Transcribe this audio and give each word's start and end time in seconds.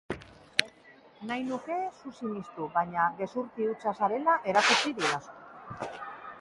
Nahi 1.31 1.43
nuke 1.49 1.77
zu 1.99 2.11
sinistu 2.15 2.69
baina 2.79 3.05
gezurti 3.21 3.69
hutsa 3.73 3.95
zarela 4.03 4.39
erakutsi 4.55 4.99
didazu. 5.01 5.99